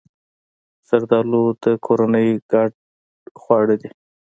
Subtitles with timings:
[0.87, 2.71] زردالو د کورنۍ ګډ
[3.41, 3.89] خوړ دی.